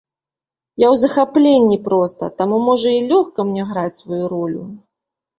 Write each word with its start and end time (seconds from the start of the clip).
Я 0.83 0.85
ў 0.85 0.95
захапленні 1.01 1.75
проста, 1.87 2.29
таму, 2.41 2.57
можа, 2.69 2.89
й 2.95 3.03
лёгка 3.11 3.45
мне 3.49 3.67
граць 3.73 3.99
сваю 3.99 4.23
ролю. 4.33 4.63